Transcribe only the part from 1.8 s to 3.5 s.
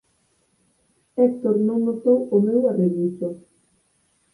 notou o meu arreguizo;